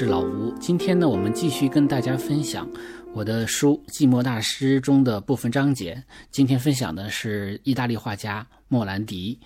[0.00, 0.50] 是老吴。
[0.58, 2.66] 今天呢，我们继续跟大家分享
[3.12, 6.02] 我的书《寂寞大师》中的部分章节。
[6.30, 9.38] 今天分享的是意大利画家莫兰迪。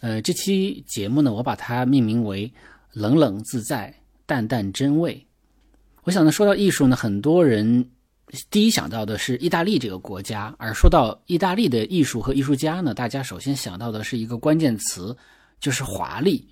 [0.00, 2.52] 呃，这期节目呢，我把它命名为
[2.92, 3.94] “冷冷自在，
[4.26, 5.26] 淡淡真味”。
[6.04, 7.88] 我想呢，说到艺术呢，很多人
[8.50, 15.16] 第一想到的是意大利这个国家，而说到意大利的艺术和艺术家呢，大家首先想到的是一个关键词，
[15.58, 16.46] 就是华丽。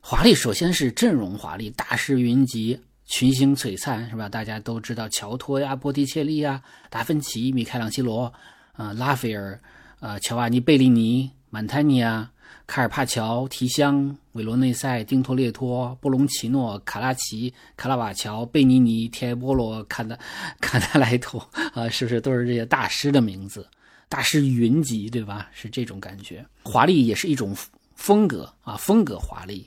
[0.00, 4.28] 华丽首先是阵容华丽，大师云集，群星璀璨，是吧？
[4.28, 8.32] 大家都知道乔托呀、波提切利呀、达芬奇、米开朗基罗，
[8.74, 9.58] 啊，拉斐尔，
[10.00, 12.30] 呃，乔瓦尼·贝利尼、曼泰尼亚、
[12.66, 20.16] 卡尔帕乔、提香、韦罗内塞、丁托列托、波隆奇诺、卡拉奇、卡拉瓦乔、贝尼尼、提埃波罗、卡达
[20.60, 21.40] 卡达莱托，
[21.72, 23.66] 啊，是不是都是这些大师的名字？
[24.10, 25.48] 大师云集，对吧？
[25.50, 26.44] 是这种感觉。
[26.62, 27.56] 华丽也是一种
[27.94, 29.66] 风格啊，风格华丽。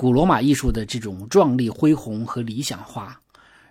[0.00, 3.20] 古罗马艺术的这种壮丽恢宏和理想化，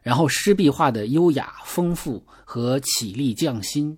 [0.03, 3.97] 然后湿壁画的优雅丰富和绮丽匠心，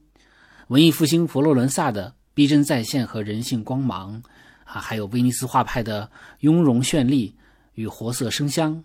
[0.67, 4.23] 文艺复兴佛罗伦萨的逼真再现和人性光芒，
[4.63, 6.09] 啊，还有威尼斯画派的
[6.39, 7.35] 雍容绚丽
[7.73, 8.81] 与活色生香，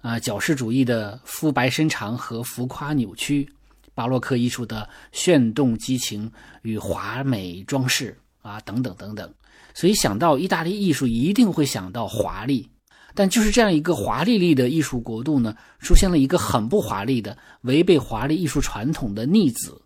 [0.00, 3.48] 啊，矫饰主义的肤白深长和浮夸扭曲，
[3.94, 6.28] 巴洛克艺术的炫动激情
[6.62, 9.34] 与华美装饰，啊，等等等等。
[9.72, 12.68] 所以想到意大利艺术，一定会想到华丽。
[13.16, 19.80] 但就是这样一个华丽丽的艺术国度呢，出现了一个很不华丽的、违背华丽艺术传统的逆子。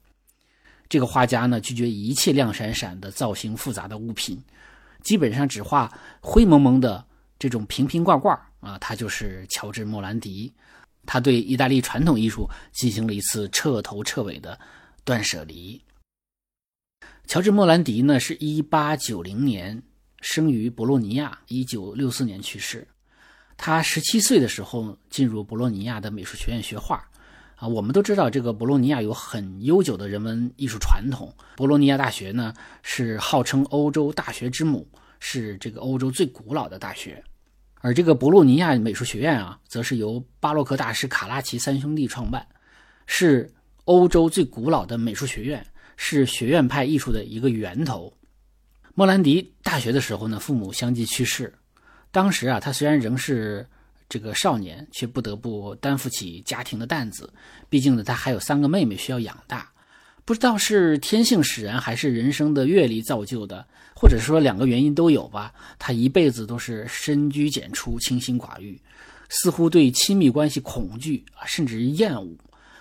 [0.88, 4.42] 这个画家呢，拒绝一切亮闪闪的造型复杂的物品，
[5.02, 7.04] 基本上只画灰蒙蒙的
[7.38, 8.78] 这种瓶瓶罐罐啊。
[8.78, 10.50] 他就是乔治·莫兰迪，
[11.04, 14.58] 他对意大利传统艺术进行了一次彻头彻尾的
[15.04, 15.78] 断舍离。
[17.28, 19.82] 乔治·莫兰迪呢，是一八九零年
[20.22, 22.88] 生于博洛尼亚，一九六四年去世。
[23.54, 27.06] 他十七岁的时候进入博洛尼亚的美术学院学画，
[27.56, 31.30] 啊，我们都知道这个博洛尼亚有很悠久的人文艺术传统。
[31.54, 34.88] 博洛尼亚大学呢，是号称欧洲大学之母，
[35.20, 37.22] 是这个欧洲最古老的大学。
[37.82, 42.46] 而这个博洛尼亚美术学院啊，则是由巴洛克大师卡拉奇三兄弟创办，
[43.04, 43.52] 是
[43.84, 45.62] 欧洲最古老的美术学院。
[45.98, 48.10] 是学院派艺术的一个源头。
[48.94, 51.52] 莫兰迪大学的时候呢，父母相继去世。
[52.10, 53.66] 当时啊，他虽然仍是
[54.08, 57.30] 这个少年，却不得不担负起家庭的担子。
[57.68, 59.70] 毕竟呢，他还有三个妹妹需要养大。
[60.24, 65.52] 不知道是天性使然，还是人生的阅历造就的，或者说两个原因都有吧。
[65.78, 68.80] 他一辈子都是深居简出，清心寡欲，
[69.28, 72.36] 似乎对亲密关系恐惧啊，甚至厌恶。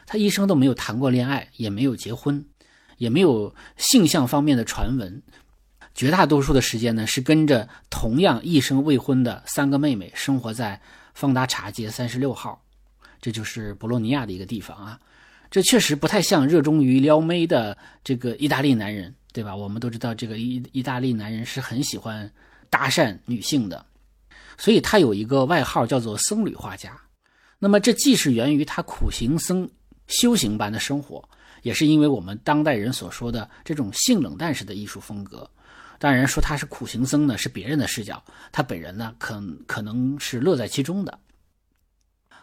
[0.06, 2.44] 他一生都没有谈过恋爱，也没有结婚。
[2.98, 5.22] 也没有性向方面的传闻，
[5.96, 10.80] 绝大多数的时间呢是跟着同样一生未婚的三个妹妹生活在
[11.14, 12.62] 方达查街三十六号，
[13.22, 15.00] 这就是博洛尼亚的一个地方啊。
[15.50, 19.56] 这确实不太像热衷于撩妹的这个意大利男人，对吧？
[19.56, 22.30] 我们都知道这个意意大利男人是很喜欢
[22.70, 23.86] 搭讪女性的，
[24.58, 27.00] 所以他有一个外号叫做僧侣画家。
[27.60, 29.68] 那么这既是源于他苦行僧
[30.08, 31.28] 修行般的生活。
[31.62, 35.50] 也是因为我们当代人所说的这种性冷淡式的艺术风格，
[36.00, 41.20] 当然说他是苦行僧呢，是别人的视角，他本人呢，可可能是乐在其中的。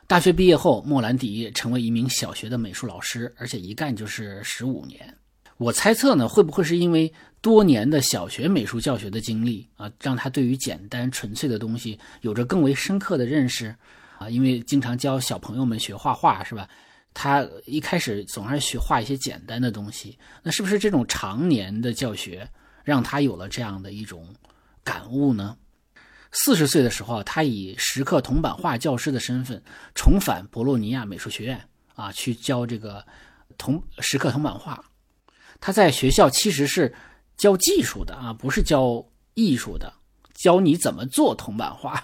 [0.07, 5.17] 大学毕业后，莫兰迪成为一名小学的美术老师，而且一干就是十五年。
[5.57, 7.11] 我猜测呢，会不会是因为
[7.41, 13.75] 多年的小学美术教学的经历啊，让他对于简单纯粹的东西有着更为深刻的认识
[14.19, 14.29] 啊？
[14.29, 16.69] 因为经常教小朋友们学画画，是吧？
[17.14, 22.46] 他一开始总是学画一些简单的东西，那是不是这种常年的教学
[22.82, 24.34] 让他有了这样的一种
[24.82, 25.56] 感悟呢？
[26.32, 29.62] 四十岁的时候，他以石刻铜版画教师的身份
[29.94, 33.06] 重返博洛尼亚美术学院啊，去教这个
[33.56, 34.84] 铜石刻铜版画。
[35.61, 36.93] 他在学校其实是
[37.37, 39.94] 教技术的啊，不是教艺术的，
[40.34, 42.02] 教你怎么做铜版画。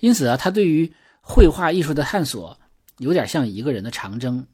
[0.00, 2.58] 因此啊，他对于绘画艺术的探索。
[2.98, 4.46] 有点像一个人的长征，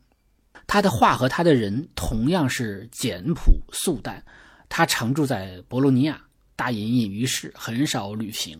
[0.66, 4.22] 他的画和他的人同样是简朴素淡。
[4.68, 6.20] 他常住在博洛尼亚，
[6.54, 8.58] 大隐隐于市，很少旅行，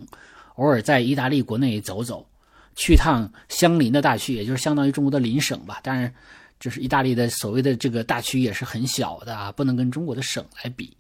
[0.57, 2.29] 偶尔在意大利国内走走，
[2.75, 5.79] 去趟相邻的大区，也就是相当于中国的邻省吧。
[5.83, 6.13] 当然，
[6.59, 10.97] 就是意大利的所谓的这个大区也是很小的啊，不能跟中国的省来比。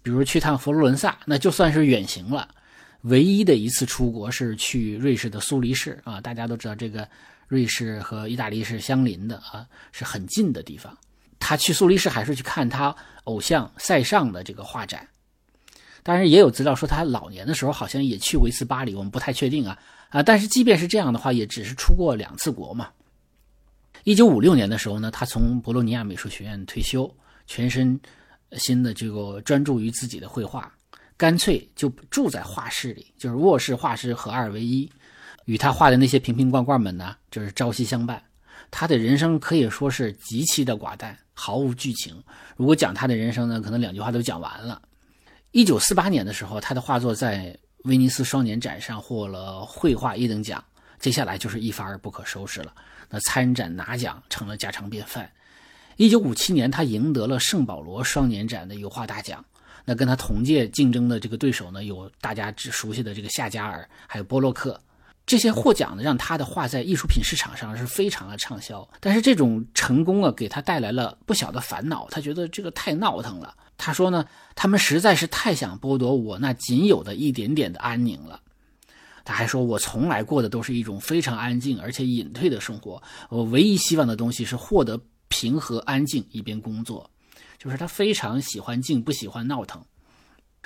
[0.00, 2.48] 比如去趟佛罗伦萨，那就算是远行了。
[3.02, 7.06] 唯一的一次出国是去瑞士的苏黎世啊，大家都知道这个。
[7.52, 10.96] 瑞士和意大利是相邻的啊，是很近的地方。
[11.38, 15.06] 他去苏黎世还是去看他偶像塞尚的这个画展。
[16.02, 19.78] 当然也有资料说他老年的时候好像也去过一次巴黎，我们不太确定啊
[20.08, 20.22] 啊！
[20.22, 22.88] 但是即便是这样的话，也只是出过两次国嘛。
[24.04, 27.14] 一九五六年的时候呢，他从博洛尼亚美术学院退休，
[27.46, 28.00] 全身
[28.52, 30.72] 心的这个专注于自己的绘画，
[31.18, 34.90] 干脆就住在画室里，就是卧室画室合二为一，
[35.44, 38.22] 与他画的那些瓶瓶罐罐们呢，就是朝夕相伴。
[38.70, 42.22] 他的人生可以说是极其的寡淡，毫无剧情。
[42.56, 44.80] 如果讲他的人生呢，可能两句话都讲完了。
[45.50, 47.54] 一九四八年的时候，他的画作在
[47.84, 50.64] 威尼斯双年展上获了绘画一等奖，
[50.98, 52.72] 接下来就是一发而不可收拾了。
[53.10, 55.30] 那参展拿奖成了家常便饭。
[55.96, 59.44] 一九五七年，他赢得了圣保罗双年展的油画大奖。
[59.84, 64.80] 那跟他同届竞争的这个对手呢，有大家只熟悉的这个夏加尔，还有波洛克。
[65.24, 68.88] 这些获奖的让他的画在艺术品市场上是非常的畅销。
[69.00, 72.06] 但是这种成功啊，给他带来了不小的烦恼。
[72.10, 73.54] 他觉得这个太闹腾了。
[73.78, 74.24] 他说呢，
[74.54, 78.40] 他们实在是太想剥夺我那仅有的一点点的安宁了。
[79.24, 83.00] 他还说：“我从来过的都是一种非常安静而且隐退的生活。
[83.28, 87.08] 我唯一希望的东西是获得平和安静，一边工作。
[87.56, 89.80] 就是他非常喜欢静，不喜欢闹腾。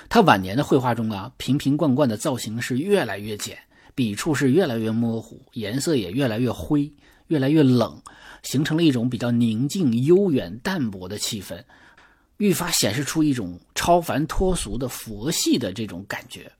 [0.09, 3.57] 他晚年的绘画中啊，瓶瓶罐罐的造型是越来越简，
[3.97, 6.93] 笔触是越来越模糊，颜色也越来越灰，
[7.29, 7.99] 越来越冷，
[8.43, 11.63] 形成了一种比较宁静、悠远、淡泊的气氛，
[12.37, 16.51] 愈发显示出一种超凡脱俗的佛系的这种感觉。”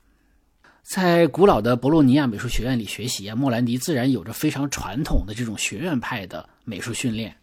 [0.82, 7.36] 在古老的博洛尼亚美术学院里学习啊，莫兰迪自然有着非常传统的这种学院派的美术训练。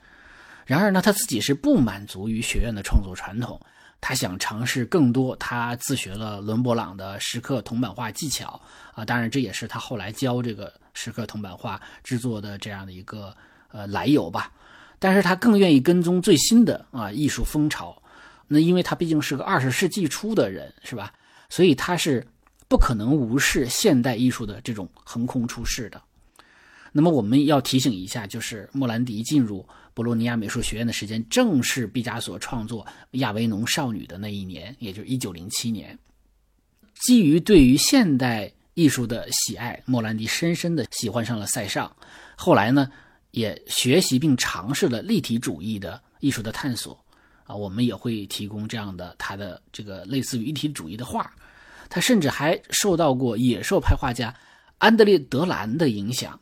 [0.66, 3.60] 然而呢，他自己是不满足于学院的创作传统，
[4.06, 5.34] 他想尝试更多。
[5.36, 8.60] 他自学了伦勃朗的石刻铜版画技巧
[8.92, 13.34] 啊，当然这也是他后来教这个石刻铜版画制作的这样的一个
[13.72, 14.52] 呃来由吧。
[14.98, 17.96] 但是他更愿意跟踪最新的啊艺术风潮。
[18.46, 21.10] 那因为他毕竟是个二十世纪初的人，是吧？
[21.48, 22.26] 所以他是。
[22.66, 26.00] 不可能无视现代艺术的这种横空出世的。
[26.96, 32.84] 那么我们要提醒一下，就是莫兰迪进入博洛尼亚美术学院的时间，正是毕加索创作
[33.18, 35.98] 《亚维农少女》的那一年，也就是一九零七年。
[37.00, 41.90] 基于对于现代艺术的喜爱，莫兰迪深深的喜欢上了塞尚。
[42.36, 42.88] 后来呢，
[43.32, 46.96] 也学习并尝试了立体主义的艺术的探索。
[47.42, 51.28] 啊，我们也会提供这样的他的这个类似于立体主义的画。
[51.90, 54.32] 他甚至还受到过野兽派画家
[54.78, 56.40] 安德烈·德兰的影响，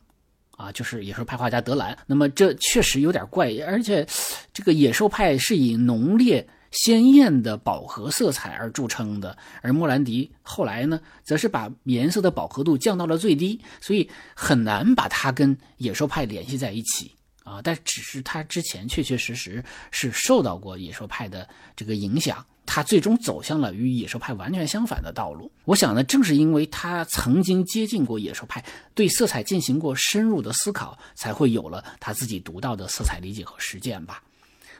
[0.57, 1.97] 啊，就是野兽派画家德兰。
[2.05, 4.05] 那么这确实有点怪，而且
[4.53, 17.11] 这个野兽派是以浓烈鲜艳的饱和色彩而著称的，而莫兰迪后来呢，则是把颜色的饱和度降到了最低，所以很难把它跟野兽派联系在一起
[17.43, 17.61] 啊。
[17.63, 22.45] 但只是他之前确确实实是受到过野兽派的这个影响。
[22.65, 25.51] 他最终走向了与野兽派完全相反的道路。
[25.65, 28.63] 我想呢，正是因为他曾经接近过野兽派，
[28.93, 34.23] 对色彩进行过深入的思考，才会有了他自己独到的色彩理解和实践吧。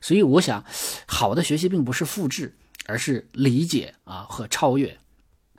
[0.01, 0.63] 所以，我想，
[1.05, 4.97] 好的学习并不是复制，而是理解啊和超越。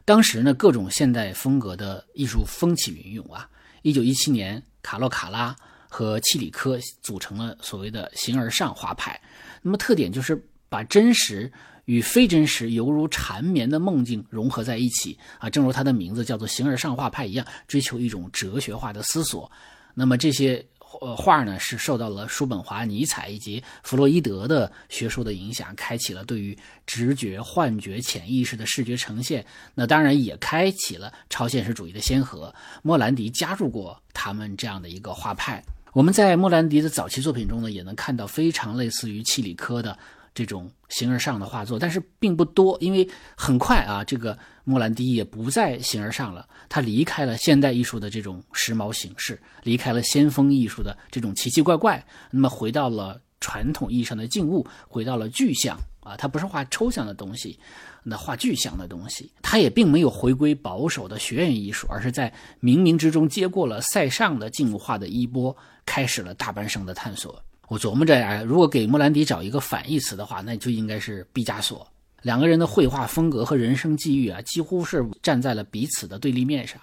[0.05, 3.49] 当时呢，各种现代风格的艺术风起云涌啊。
[3.83, 5.55] 一九一七年，卡洛卡拉
[5.89, 9.19] 和契里科组成了所谓的形而上画派。
[9.63, 11.53] 那么特点就是把真实。
[11.87, 19.51] 与非真实犹如缠绵的梦境融合在一起啊，正如他的名字叫做形而上画派一样，追求一种哲学化的思索。
[19.95, 20.65] 那么这些
[21.01, 29.45] 呃画呢，是受到了叔本华、尼采以及弗洛伊德的学术的影响，开启了对于直觉、幻觉、潜意识的视觉呈现。
[29.75, 32.53] 那当然也开启了超现实主义的先河。
[32.83, 35.63] 莫兰迪加入过他们这样的一个画派。
[35.93, 39.97] 我们在莫兰迪的早期作品中呢，也能看到非常类似于契里科的。
[40.35, 57.57] 这种形而上的画作，但是并不多，因为很快啊，这个莫兰迪也不再形而上了，他离开了现代艺术的这种时髦形式，离开了先锋艺术的这种奇奇怪怪，那么回到了传统意义上的静物，回到了具象啊，他不是画抽象的东西，
[58.03, 67.41] 那画具象的东西，他也并没有回归保守的学院艺术，而是在冥冥之中接过了塞尚的静物画的衣钵，开始了大半生的探索。
[67.69, 71.87] 我琢磨着呀，如果给莫兰迪找一个反义词的话，那就应该是毕加索。
[72.23, 76.81] 两个人的绘画风格和人生际遇啊，几乎是站在了彼此的对立面上。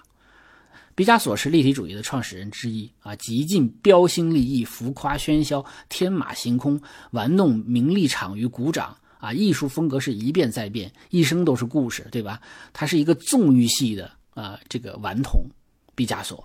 [0.94, 6.80] 毕加索是立体主义的创始人之一啊，极尽标新立异、浮夸喧嚣、天马行空，
[7.12, 12.42] 玩弄名利场与鼓掌啊，艺术风格是一变再变，一生都是故事，对吧？
[12.74, 15.42] 他是一个纵欲系的啊，这个顽童，
[15.96, 16.44] 毕加索。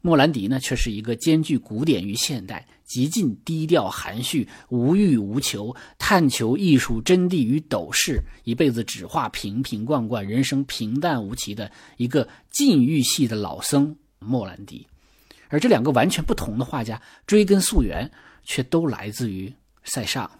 [0.00, 14.86] 莫兰迪呢，却是一个兼具古典与现代、极尽低调含蓄、无欲无求、探求艺术真谛与斗士，一辈子只画瓶瓶罐罐、人生平淡无奇的一个禁欲系的老僧莫兰迪。
[15.48, 18.10] 而这两个完全不同的画家，追根溯源，
[18.42, 19.52] 却都来自于
[19.84, 20.30] 塞尚。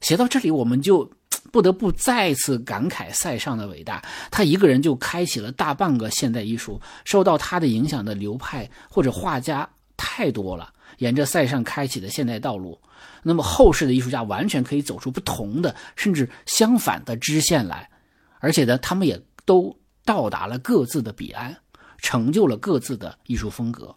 [0.00, 1.10] 写到这里，我们就。
[1.50, 6.80] 不得不再次感慨塞尚的伟大，他一个人就开启了大半个现代艺术。
[7.04, 12.80] 受到他的影响的流派或者画家太多了，沿着塞尚开启的现代道路，
[13.22, 17.90] 那么后世的艺术家完全可以走出不同的，甚至相反的支线来，
[18.38, 21.56] 而且呢，他们也都到达了各自的彼岸，
[21.98, 23.94] 成就了各自的艺术风格。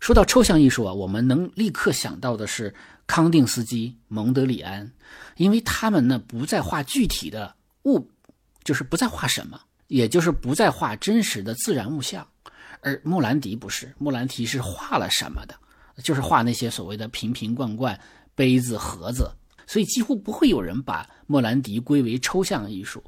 [0.00, 2.74] 说到抽象艺术啊，我们能立刻想到的是。
[3.06, 4.90] 康定斯基、蒙德里安，
[5.36, 8.10] 因为他们呢不再画具体的物，
[8.62, 12.26] 就是不再画什么，也就是不再画真实的自然物象，
[12.80, 15.54] 而莫兰迪不是，莫兰迪是画了什么的，
[16.02, 17.98] 就是画那些所谓的瓶瓶罐罐、
[18.34, 19.30] 杯子、盒子，
[19.66, 23.04] 所以几乎不会有人把莫兰迪归为抽象艺术。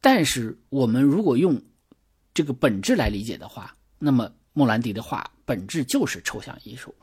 [0.00, 1.60] 但是我们如果用
[2.32, 4.30] 这个本质来理解的话，那么。
[4.56, 6.94] 莫兰迪的画本质就是抽象艺术，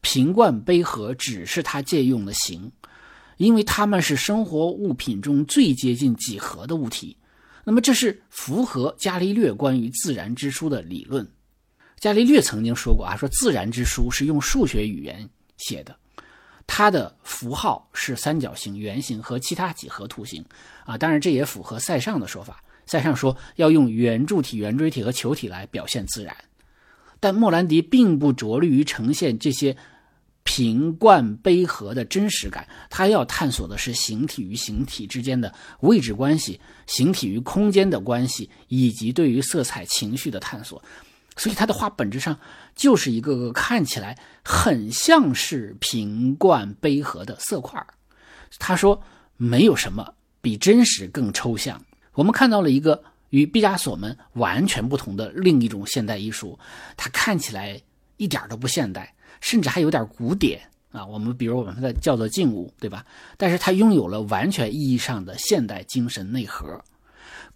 [0.00, 2.72] 瓶罐杯盒只是他借用的形，
[3.36, 7.14] 因为他们是生活物品中最接近几何的物体。
[7.64, 11.30] 那么这是符合伽利略关于自然之书的理论。
[11.98, 15.28] 伽利略曾经说过啊，说自然之书是用数学语言
[15.58, 15.94] 写的，
[16.66, 20.42] 它的符号是三角形、圆形和其他几何图形
[20.86, 20.96] 啊。
[20.96, 26.34] 当然这也符合塞尚的说法，塞尚说要用圆柱体、圆锥体和球体来表现自然。
[27.22, 29.76] 但莫兰迪并不着力于呈现这些
[30.42, 40.82] 瓶罐杯盒的真实感，他要探索的是形体与形体之间的位置关系、形体与空间的关系，以及对于色彩情绪的探索。
[41.36, 42.36] 所以他的画本质上
[42.74, 47.80] 就是一个个看起来很像是瓶罐杯盒的色块。
[48.58, 49.00] 他说
[49.38, 51.80] ：“没有什么比真实更抽象。”
[52.14, 53.04] 我们看到了一个。
[53.32, 56.58] 与毕加索们完全不同的另一种现代艺术，
[56.98, 57.80] 它看起来
[58.18, 60.60] 一点都不现代，甚至还有点古典
[60.90, 61.04] 啊。
[61.06, 63.06] 我们比如我们把它叫做静物，对吧？
[63.38, 66.78] 但是它拥有了完全意义上的现代精神内核。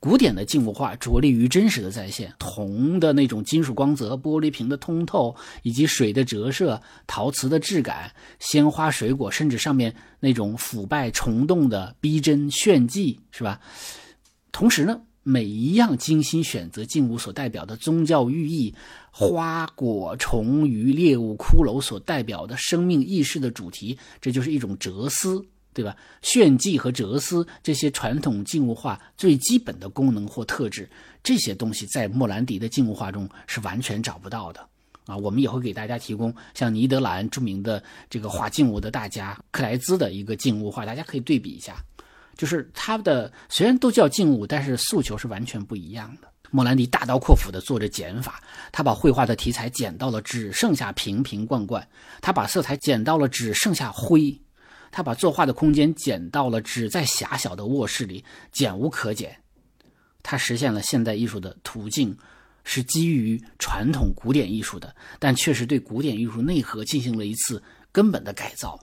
[0.00, 13.60] 古典的静物画着力于真实的再现，铜的那种金属光泽、玻璃瓶的通透，以及水的折射、陶瓷的质感、鲜花、水果，甚至上面那种腐败虫洞的逼真炫技，是吧？
[14.52, 15.00] 同时呢？
[15.28, 18.72] 每一样精心选择静物所代表的宗教寓意，
[19.10, 25.96] 花果虫鱼猎物骷髅所代表的生命意识的主题，这就是一种哲思，对吧？
[26.22, 30.88] 炫技和哲思这些传统静物画最基本的功能或特质，
[31.24, 34.60] 这些东西在莫兰迪的静物画中是完全找不到的
[35.06, 35.16] 啊！
[35.16, 41.84] 我们也会给大家提供像尼德兰著名的这个画静物的大家克莱兹的一个静物画，大家可以对比一下。
[42.36, 46.28] 就是他的虽然都叫静物，但是诉求是完全不一样的。
[46.50, 48.40] 莫兰迪大刀阔斧地做着减法，
[48.70, 51.86] 他把绘画的题材减到了只剩下瓶瓶罐罐，
[52.20, 54.40] 他把色彩减到了只剩下灰，
[54.92, 59.36] 他把作画的空间减到了只在狭小的卧室里，减无可减。
[60.22, 62.16] 他实现了现代艺术的途径，
[62.62, 68.78] 是基于传统古典艺术的，但确实对古典艺术内核进行了一次根本的改造。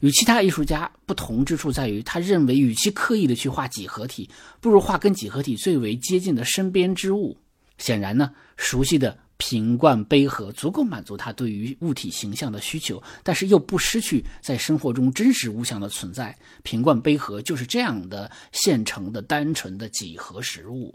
[0.00, 4.28] 与其他艺术家不同之处在于，他认为与其刻意的去画几何体，
[4.60, 7.36] 不如画跟几何体最为接近的身边之物。
[7.76, 16.36] 显然呢，熟悉的瓶罐杯盒足够满足他对于物体形象的需求，但是又不失去在生活中真实物象的存在。
[16.62, 20.94] 瓶罐杯盒就是这样的现成的单纯的几何实物。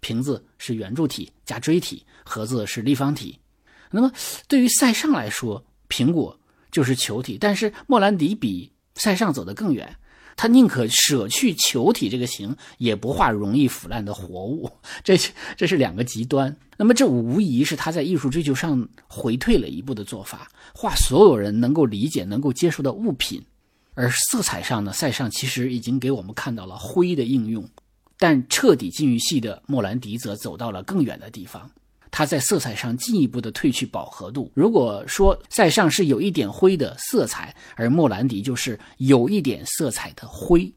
[0.00, 3.38] 瓶子是圆柱体加锥体，盒子是立方体。
[3.90, 4.12] 那么
[4.48, 6.38] 对于塞尚来说，苹果。
[6.74, 9.94] 就是球体，但是莫兰迪比塞尚走得更远，
[10.34, 14.68] 他宁可舍去球体这个形，也不画容易腐烂的活物，
[15.04, 15.16] 这
[15.56, 16.56] 这是两个极端。
[16.76, 23.40] 那么这无疑是他在艺术追求上回退了一步的做法，画所有人能够理解、能够接受的物品。
[23.94, 27.64] 而色彩上呢，塞尚其实已经给我们看到了灰的应用，
[28.18, 31.70] 但彻底禁欲系的莫兰迪则走到了更远的地方。
[32.16, 34.48] 它在色彩上进一步的褪去饱和度。
[34.54, 40.72] 如果说塞尚是有一点灰的色彩，而莫兰迪就是有一点色彩的灰，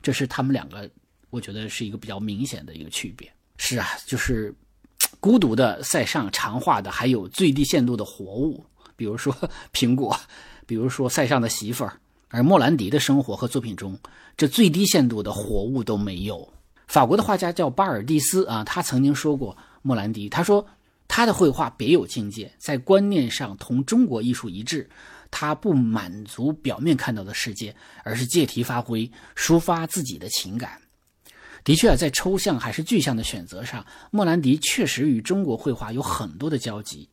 [0.00, 0.88] 这是他们两个，
[1.28, 3.30] 我觉得是一个比较明显的一个区别。
[3.58, 4.54] 是啊，就是
[5.20, 8.64] 孤独的塞尚常画的还有最低限度的活物，
[8.96, 9.30] 比如说
[9.74, 10.18] 苹果，
[10.64, 13.98] 比如说塞尚的媳妇儿，而莫兰迪的生活和作品中，
[14.38, 16.48] 这最低限度的活物都没有。
[16.86, 19.54] 法国的画家叫巴尔蒂斯啊，他曾经说过。
[19.82, 20.66] 莫兰迪他说
[21.06, 24.88] ：“他的绘画别有境界，在观念上同中国艺术一致。
[25.30, 27.74] 他不满足表面看到的世界，
[28.04, 30.80] 而是借题发挥，抒发自己的情感。
[31.64, 37.08] 的确啊，在抽象还是具象的选择上，莫兰迪确实与中国绘画有很多的交集。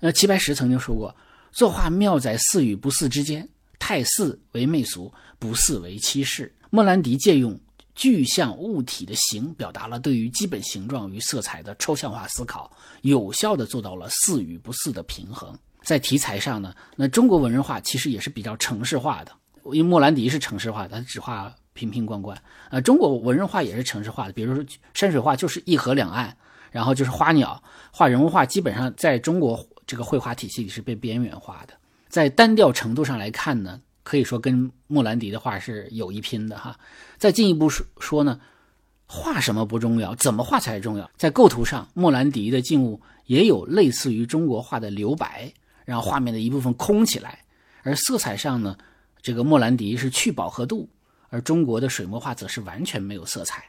[0.00, 1.14] 那，齐白石曾经说过
[1.52, 3.46] ：“作画妙在似与不似之间，
[3.78, 7.60] 太似为媚俗，不似为欺世。”莫兰迪借用
[7.94, 12.70] 具象物体的形，表达了对于基本形状与色彩的抽象化思考，
[13.02, 15.56] 有效地做到了似与不似的平衡。
[15.82, 19.32] 在题材上呢，那中国文人画其实也是比较城市化的，
[19.66, 22.40] 因为莫兰迪是城市化的，他只画瓶瓶罐罐。
[22.70, 26.36] 呃，中国文人画也是城市化的，比如说山水画就是一河两岸，
[26.70, 29.66] 然后就是花鸟，画人物画基本上在中国。
[29.84, 31.74] 这个绘画体系里是被边缘化的，
[32.08, 36.78] 在单调程度上来看呢，可以说跟莫兰迪的画是有一拼的哈。
[37.18, 38.40] 再进一步说说呢，
[39.06, 41.10] 画什么不重要，怎么画才重要。
[41.16, 45.52] 在构图上，莫兰迪的静物也有类似于中国画的留白，
[45.84, 47.30] 让画面的一部分空起来；
[47.82, 48.76] 而色彩上呢，
[49.20, 50.88] 这个莫兰迪是去饱和度，
[51.28, 53.64] 而中国的水墨画则是完全没有色彩，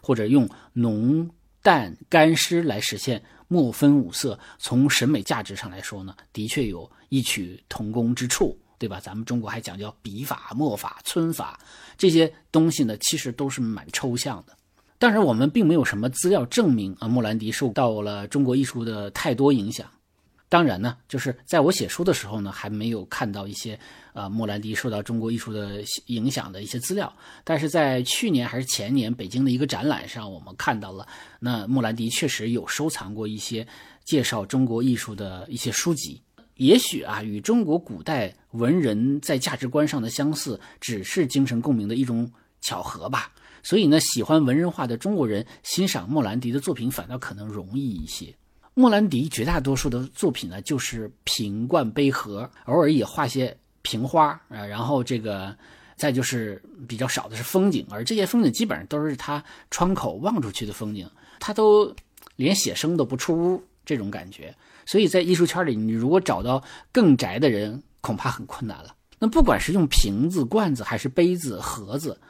[0.00, 1.30] 或者用浓
[1.62, 3.22] 淡干湿来实现。
[3.46, 9.00] 墨分五色，从审美价值上来说呢，的确有异曲同工之处，对吧？
[9.00, 11.58] 咱们中国还讲究笔法、墨法、皴法
[11.96, 14.56] 这些东西呢，其实都是蛮抽象的。
[14.98, 19.86] 当然，我们并没有什么资料证明啊，莫兰迪受到了中国艺术的太多影响。
[20.48, 23.78] 当然呢，就是在我写书的时候呢，还没有看到一些
[24.12, 27.12] 呃莫兰迪受到中国艺术的影响的一些资料。
[27.42, 31.06] 但是在去年还是前年北京的一个展览上，我们看到了，
[31.40, 33.66] 那莫兰迪确实有收藏过一些
[34.04, 36.22] 介绍中国艺术的一些书籍。
[36.56, 42.30] 也许啊，与中国古代文人在价值观上的相似，只是精神共鸣的一种
[42.60, 43.32] 巧合吧。
[43.62, 48.34] 所以呢，喜欢文人画的中国人欣赏莫兰迪的作品，反倒可能容易一些。
[48.74, 55.56] 莫兰迪绝大多数的作品呢，就是瓶罐杯盒，偶尔也画些瓶花啊，然后这个
[55.96, 61.08] 再就是比较少的是风景，而这些风景基本上都是他窗口望出去的风景，
[61.40, 61.94] 他都
[62.36, 64.54] 连写生都不出屋这种感觉，
[64.86, 68.94] 所以在艺术圈里，你如果找到更宅的人，恐怕很困难了。
[69.18, 72.20] 那不管是用瓶子、罐子，还是杯子、盒子。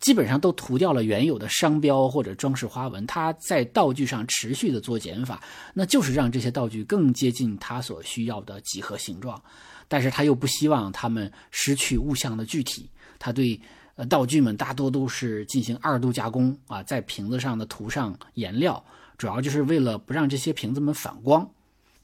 [0.00, 5.42] 基本上都涂掉了原有的商标或者装饰花纹，他在道具上持续的做减法，
[5.74, 9.42] 那就是让这些道具更接近他所需要的几何形状，
[9.88, 13.60] 但是他又不希望他们失去物象的具体，他对
[13.96, 18.80] 呃道具们大多都是进行二度加工啊，在瓶子上的涂上颜料，
[19.16, 21.50] 主要就是为了不让这些瓶子们反光，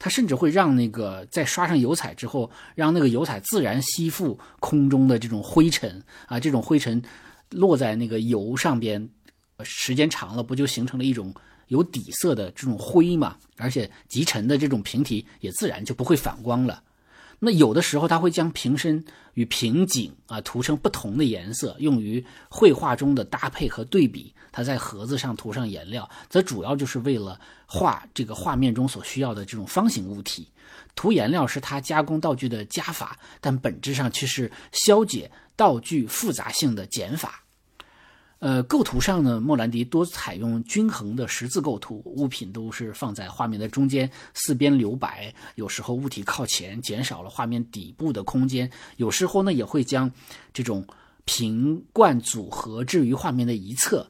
[0.05, 7.01] 它甚至会让那个在刷上油彩之后，让那个油彩自然吸附空中的这种灰尘啊，这种灰尘。
[7.49, 9.09] 落在那个油上边，
[9.63, 11.33] 时间长了，不就形成了一种
[11.69, 13.35] 有底色的这种灰嘛？
[13.57, 16.83] 而且极沉的这种瓶体也自然就不会反光了。
[17.39, 24.31] 那有的时候他会将瓶身与瓶颈啊涂成不同的颜色，用于绘画中的搭配和对比。
[24.51, 30.47] 他在盒子上涂上颜料，则主要就是为了画这个画面中所需要的这种方形物体。
[30.95, 37.43] 涂颜料是他加工道具的加法，但本质上却是消解道具复杂性的减法。
[38.39, 45.33] 呃，构图上呢，莫兰迪多采用均衡的十字构图，物品都是放在画面的中间，四边留白。
[45.55, 50.11] 有时候物体靠前，减少了画面底部的空间；有时候呢，也会将
[50.53, 50.85] 这种
[51.23, 54.07] 瓶罐组合置于画面的一侧。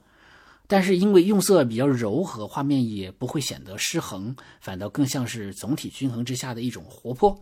[0.67, 7.39] 但是因为用色比较柔和，画面也不会显得失衡，反倒更像是总体均衡之下的一种活泼。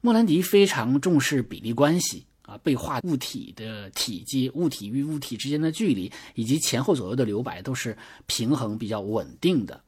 [0.00, 2.26] 莫兰迪非常重视比例关系。
[2.46, 9.80] 啊，被画物体的体积、物体与物体之间的距离，以及前后左右的留白，都是平衡比较稳定的。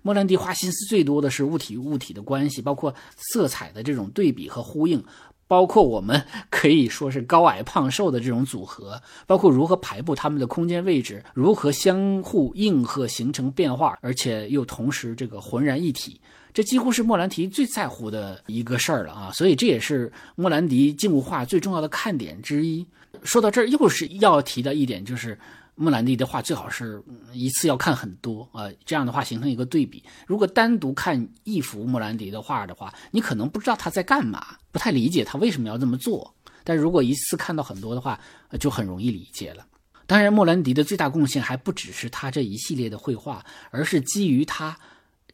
[0.00, 5.02] 莫兰迪花心思最多的是物体与物体的关系，包括色彩的这种对比和呼应，
[5.50, 16.20] 包括我们可以说是高矮胖瘦的这种组合， 包括如何排布它们的空间位置，如何相互应和形成变化，而且又同时这个浑然一体。
[16.54, 22.86] 这几乎是莫兰迪最在乎的一个事儿了啊，所以这也是莫兰迪静物画最重要的看点之一。
[23.24, 25.36] 说到这儿，又是要提的一点，就是
[25.80, 30.04] 莫兰迪的画最好是一次要看很多啊，这样的话形成一个对比。
[30.26, 36.34] 如果单独看一幅莫兰迪的画的话，你可能不知道他在干嘛，不太理解他为什么要这么做。
[36.64, 38.20] 但如果一次看到很多的话，
[38.58, 39.66] 就很容易理解了。
[40.06, 44.78] 当然，莫兰迪的最大贡献还不只是他这一系列的绘画，而是基于他。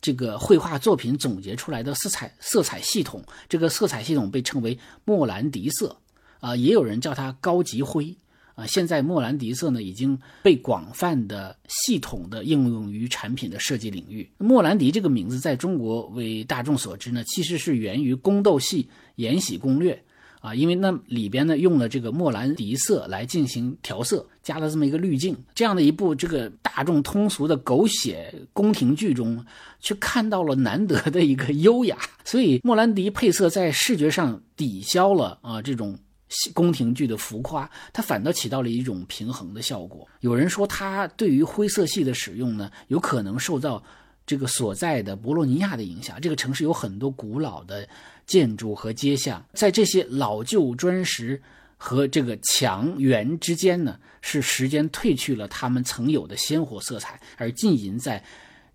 [0.00, 5.96] 这个绘画作品总结出来的色彩色彩系统，这个色彩系统被称为莫兰迪色，
[6.38, 8.14] 啊，也有人叫它高级灰，
[8.56, 14.26] 啊，现在莫兰迪色呢已经被广泛的、系统的应用于产品的设计领域。
[14.38, 18.82] 莫兰迪这个名字在中国为大众所知呢，其实是源于宫斗戏
[19.16, 19.92] 《延禧攻略》
[20.46, 29.44] 啊，因为那里边呢用了这个莫兰迪色来进行调色，加了这么一个滤镜，这样的一部这个大众通俗的狗血宫廷剧中，
[29.80, 31.98] 却看到了难得的一个优雅。
[32.24, 35.98] 所以莫兰迪配色在视觉上抵消了啊这种。
[36.52, 40.06] 宫廷剧的浮夸，它反倒起到了一种平衡的效果。
[40.20, 43.82] 有人说，它对于灰色系的使用呢，有可能受到
[44.26, 46.20] 这个所在的博洛尼亚的影响。
[46.20, 47.88] 这个城市有很多古老的
[48.26, 51.40] 建筑和街巷，在这些老旧砖石
[51.76, 58.22] 和这个墙垣之间呢，是时间褪去了他们曾有的鲜活色彩，而浸淫在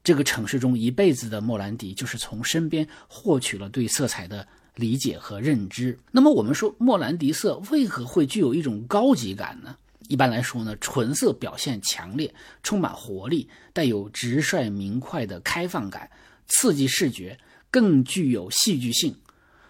[0.04, 4.48] 这个城市中一辈子的莫兰迪，就是从身边获取了对色彩的。
[4.76, 5.98] 理解和认知。
[6.12, 9.76] 那么我们说莫兰迪色为何会具有一种高级感呢？
[10.08, 16.10] 一般来说呢，纯色表现强烈，充满活力，带有直率明快的开放感，
[16.48, 17.38] 刺激视觉，
[17.70, 19.16] 更具有戏剧性。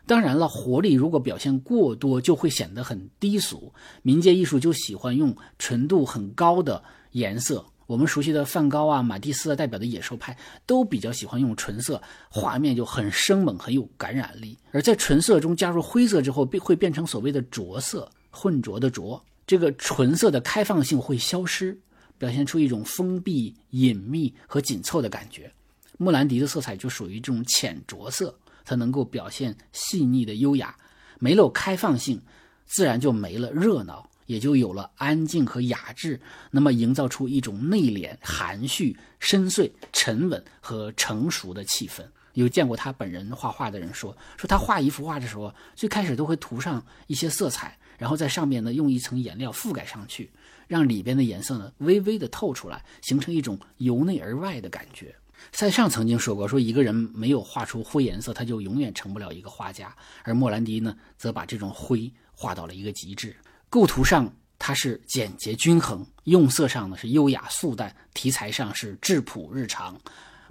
[0.08, 3.72] 当然了，活力如果表现过多，就会显得很低俗。
[4.02, 7.64] 民间艺术就喜欢用纯度很高的颜色。
[7.92, 14.58] 我们熟悉的梵高啊、马蒂斯啊代表的野兽派都比较喜欢用纯色，画面就很生猛，很有感染力。
[14.72, 19.22] 而在纯色中加入灰色之后，变会变成所谓的浊色，混浊的浊。
[19.46, 21.78] 这个纯色的开放性会消失，
[22.18, 25.52] 表现出一种封闭、隐秘和紧凑的感觉。
[25.98, 30.74] 莫兰迪的色彩就属于这种浅浊色，它能够表现细腻的优雅。
[31.20, 32.22] 没了开放性，
[32.66, 34.10] 自然就没了热闹。
[34.32, 36.18] 也就有了安静和雅致，
[36.52, 42.02] 那么营造出一种内敛、含蓄、深邃、沉稳和成熟的气氛。
[42.36, 50.32] 有见过他本人画画的人说，说他画一幅画的时候，最开始都会涂上一些色彩，然后在上面呢用一层颜料覆盖上去，
[50.66, 55.14] 让里边的颜色呢微微的透出来，形成一种由内而外的感觉。
[55.52, 59.94] 塞尚曾经说过，说一个人没有画出灰颜色，他就永远成不了一个画家。
[60.24, 63.36] 而莫兰迪呢，则把这种灰画到了一个极致。
[63.72, 64.30] 构图上
[64.60, 69.98] 它是简洁均衡，用色上呢是优雅素淡，题材上是质朴日常。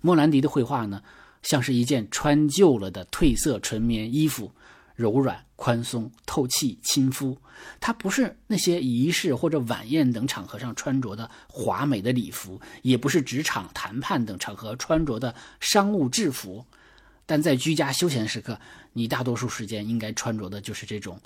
[0.00, 1.02] 莫兰迪的绘画呢，
[1.42, 4.50] 像是一件穿旧了的褪色纯棉衣服，
[4.94, 7.36] 柔软、宽松、透气、亲肤。
[7.78, 16.64] 它不是那些仪式或者晚宴等场合上穿着的华美的礼服，也不是职场谈判等场合穿着的商务制服。
[17.26, 18.58] 但在居家休闲时刻，
[18.94, 21.20] 你大多数时间应该穿着的就是这种。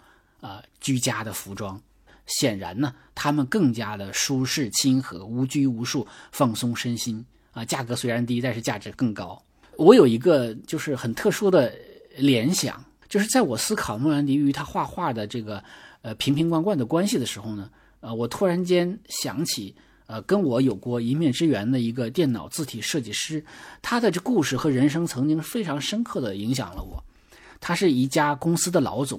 [0.44, 1.80] 啊，居家的服装，
[2.26, 7.24] 显然呢，他们更加的舒适亲和，无拘无束，放松身心。
[7.52, 9.42] 啊，价格虽然低，但是价值更高。
[9.78, 11.74] 我有一个就是很特殊的
[12.18, 15.64] 联想，就是在我思考莫兰迪与他画画的这个
[16.02, 19.74] 呃瓶瓶罐罐的关系的时候呢，呃，我突然间想起
[20.07, 23.42] 呃跟我有过一面之缘的一个电脑字体设计师，
[23.80, 27.02] 他的这故事和人生曾经非常深刻的影响了我。
[27.61, 29.18] 他是一家公司的老总。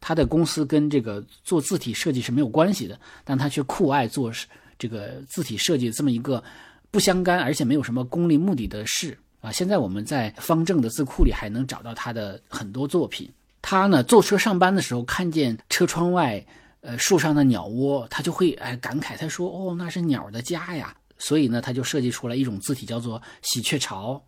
[0.00, 4.30] 他的公司跟这个做字体设计是没有关系的，但他却酷爱做
[4.78, 6.42] 这个字体设计这么一个
[6.90, 9.50] 不相干而且没有什么功利目的的事啊。
[9.50, 13.30] 现在我们在方正的字库里还能找到他的很多作品。
[13.62, 16.44] 他呢坐车上班的时候看见车窗外
[16.82, 20.94] 呃树上的鸟窝，他就会哎感慨，他说哦那是鸟的家呀。
[21.18, 24.22] 所以呢他就设计出来一种字体叫做喜鹊巢。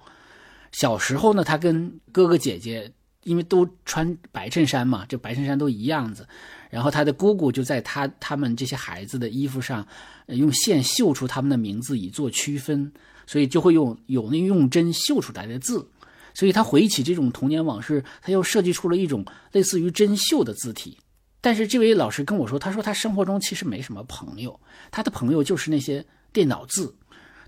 [0.73, 2.91] 小时候呢他跟哥哥姐姐。
[3.29, 6.27] 因为都穿白衬衫嘛，这白衬衫都一样子，
[6.71, 9.87] 然后他的姑姑就在他他们这些孩子的衣服上，
[10.29, 12.91] 用线绣出他们的名字以做区分，
[13.27, 15.87] 所以就会用有那用针绣出来的字，
[16.33, 20.97] 所以他回忆起这种童年往事，他又设计出了一种类似于针绣的字体。
[21.43, 24.59] 但是这位老师跟我说，他说他生活中其实没什么朋友，
[24.91, 26.95] 他的朋友就是那些电脑字，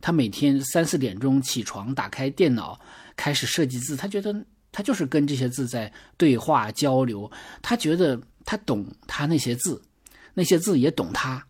[0.02, 2.78] 他每天三四点钟起床，打开电脑
[3.16, 4.44] 开始设计字，他觉得。
[4.72, 7.30] 他就是跟这些字在对话交流，
[7.60, 9.82] 他觉得他懂他那些字，
[10.34, 11.44] 那些字也懂他，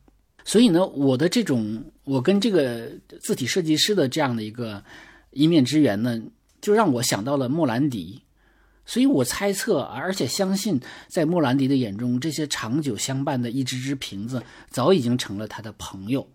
[0.44, 4.82] 所以呢，我的这种我跟这个字体设计师的这样的一个
[5.30, 6.20] 一面之缘呢，
[6.60, 8.22] 就让我想到了莫兰迪，
[8.86, 16.26] 所以我猜测，而且相信，在莫兰迪的眼中，这些长久相伴的一只只瓶子早已经成了他的朋友，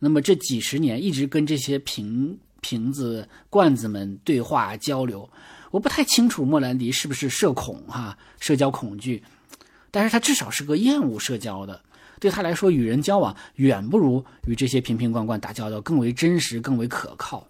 [0.00, 5.28] 那么这几十年一直跟这些瓶瓶子罐子们对话交流。
[5.70, 9.22] 我不太清楚莫兰迪是不是社恐哈，社交恐惧，
[9.90, 11.80] 但是他至少是个厌恶社交的。
[12.18, 17.46] 对他来说，与人交往远不如与这些瓶瓶罐罐打交道更为真实、更为可靠。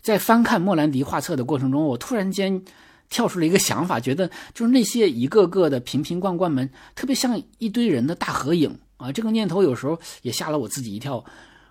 [0.00, 2.62] 在翻看莫兰迪画册的过程中，我突然间
[3.10, 8.78] 跳出了一个想法，觉得就是那些一个个的瓶瓶罐罐们，特别像一堆人的大合影。
[8.96, 9.12] 啊。
[9.12, 11.22] 这个念头有时候也吓了我自己一跳。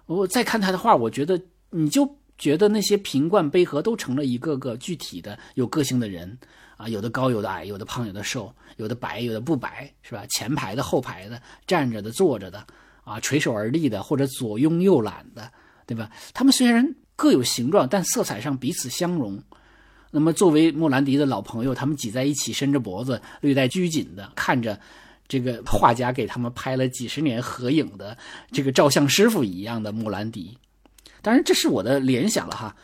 [0.06, 6.38] 我再看他的画，我觉得你就觉得那些瓶罐杯盒都成了一个个具体的有个性的人
[6.76, 10.26] 啊，有的高，有的矮，有的胖，有的瘦，有的白，有的不白，是吧？
[10.30, 12.68] 前排的、后排的，站着的、坐着的，
[13.06, 15.50] 啊，垂手而立的，或者左拥右揽的，
[15.86, 16.12] 对吧？
[16.34, 19.42] 他们虽然各有形状，但色彩上彼此相融。
[20.12, 24.78] 那么，作为莫兰迪的老朋友，他们挤在一起，伸着脖子，略带拘谨的看着。
[25.26, 28.16] 这个画家给他们拍了几十年合影的
[28.52, 30.56] 这个照相师傅一样的莫兰迪，
[31.24, 32.76] 当然这是我的联想了哈，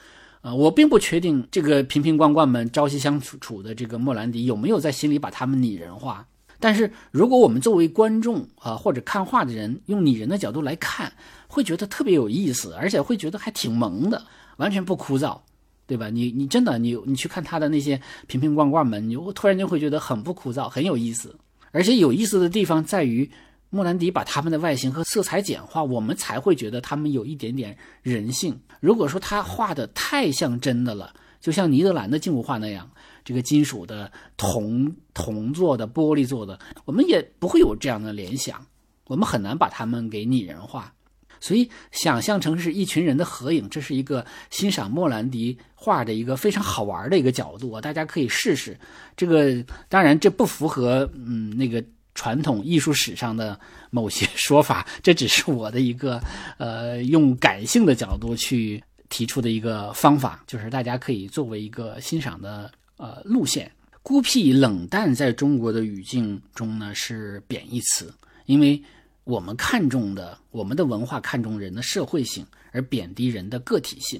[0.42, 6.26] 啊，我并不确定这个瓶瓶罐罐们朝夕相处处的这个莫兰迪有没有在心里把他们拟人化。
[6.62, 11.12] 但是如果我们作为观众啊或者看画的人用拟人的角度来看，
[11.48, 14.26] 会觉得特别有意思，而且会觉得还挺萌的，
[14.58, 15.38] 完全不枯燥，
[15.86, 16.10] 对吧？
[16.10, 21.36] 你你真的你你去看他的那些瓶瓶罐罐们，你突然间会觉得很不枯燥，很有意思。
[21.72, 23.30] 而且有意思的地方在于，
[23.70, 28.60] 莫兰迪把他们的外形和色彩简化，我们才会觉得他们有一点点人性。
[28.80, 32.90] 如果说他画的太像真的了，就像尼德兰的静物画那样，
[33.24, 38.66] 这个金属的、铜铜做的、玻璃做的，我们也不会有这样的联想，
[39.06, 40.94] 我们很难把他们给拟人化。
[41.42, 48.78] 所以，想象成是一群人的合影，这是一个欣赏莫兰迪画的一个非常好玩的一个角度啊，大家可以试试。
[49.16, 51.82] 这个当然，这不符合嗯那个
[52.20, 53.58] 传统艺术史上的
[53.92, 56.22] 某些说法， 这只是我的一个
[56.58, 63.72] 呃用感性的角度去提出的一个方法，就是大家可以作为一个欣赏的呃路线。
[64.04, 68.14] 孤僻冷淡在中国的语境中呢是贬义词，
[68.48, 68.84] 因为。
[69.26, 74.20] 我们看重的，我们的文化看重人的社会性，而贬低人的个体性。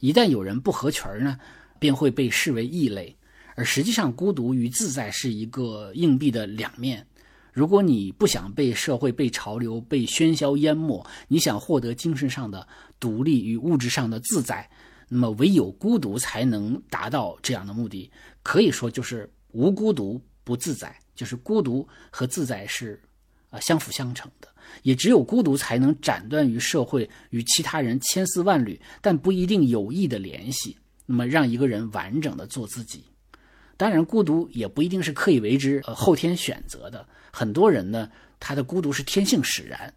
[0.00, 1.38] 一旦有人不合群儿呢，
[1.78, 3.16] 便会被视为异类。
[3.54, 7.06] 而实际上，孤独与自在是一个硬币的两面。
[7.52, 12.66] 如果你不想被社会、被潮流、被喧嚣淹没，你想获得精神上的
[12.98, 14.68] 独立与物质上的自在，
[15.08, 18.10] 那么唯有孤独才能达到这样的目的。
[18.42, 23.00] 可以说，就是无孤独不自在，就是孤独和自在是
[23.50, 24.48] 啊相辅相成的。
[24.82, 33.02] 也只有孤独才能斩断与社会与其他人千丝万缕但不一定有益的联系，那么让一个人完整的做自己。
[33.80, 37.02] 当然，孤独也不一定是刻意为之、呃后天选择的。
[37.32, 39.90] 很多人呢，他的孤独是天性使然，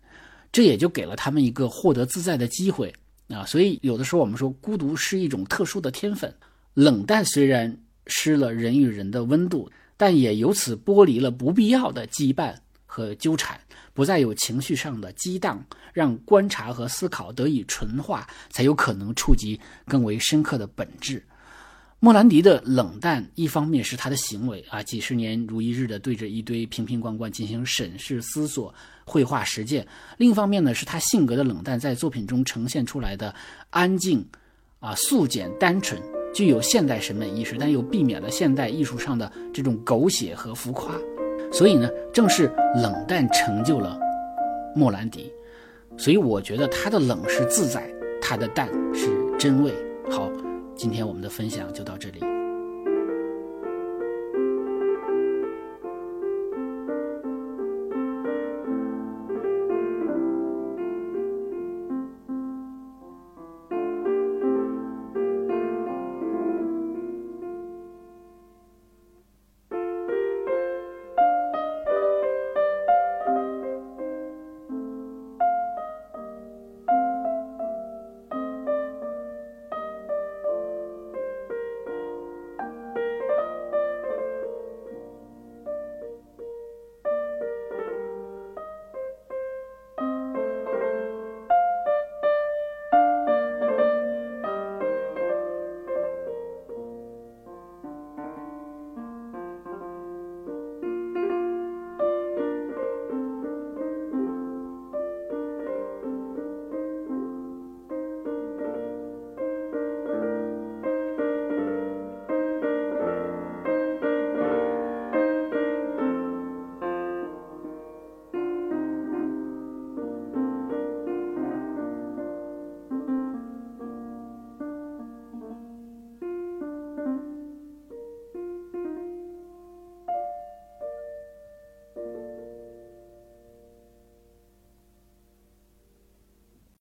[0.53, 2.93] 这也就给了他们一个获得自在的机会
[3.27, 3.45] 啊。
[3.45, 6.33] 所以，有的时候我们说，孤独是一种特殊的天分。
[6.73, 13.59] 冷淡虽然失了人与人的温度，但也由此剥离了不必要的羁绊和纠缠。
[13.93, 21.21] 不再有情绪上的激荡，让观察和思考得以纯化，才有可能触及更为深刻的本质。
[22.03, 29.81] 莫兰迪的冷淡，一方面是他的行为啊，几十年如一日的对着一堆瓶瓶罐罐进行审视、思索、绘画实践；
[30.17, 33.33] 另一方面呢，是他性格的冷淡，在作品中呈现出来的
[33.69, 34.21] 安静、
[34.81, 35.97] 啊素简、单纯，
[36.35, 40.93] 具有现代审美意识，但又避免了现代艺术上的这种狗血和浮夸。
[41.53, 43.97] 所以呢，正是冷淡成就了
[44.75, 45.31] 莫兰迪，
[45.97, 47.89] 所以我觉得他的冷是自在，
[48.21, 49.07] 他的淡是
[49.39, 49.73] 真味。
[50.11, 50.29] 好，
[50.75, 52.32] 今天我们的分享就到这里。